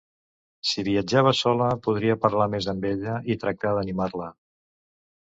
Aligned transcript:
Si 0.67 0.83
viatjava 0.85 1.33
sola, 1.39 1.67
podria 1.87 2.15
parlar 2.23 2.47
més 2.53 2.69
amb 2.73 2.87
ella 2.93 3.19
i 3.35 3.35
tractar 3.43 3.75
d'animar-la. 3.79 4.31